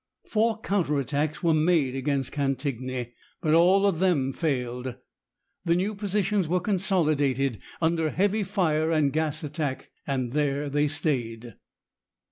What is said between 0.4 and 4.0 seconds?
counter attacks were made against Cantigny, but all of